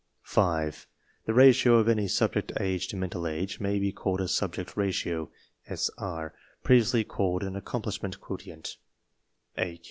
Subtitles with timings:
[0.25, 0.41] V.
[1.27, 4.39] The ratio of any Subject Age to Mental Age * may be called a S
[4.39, 5.29] ubject R atio
[5.67, 8.77] (SR), previously called an Accomplishment Quotient
[9.59, 9.69] ^(Acc.
[9.75, 9.79] Q.).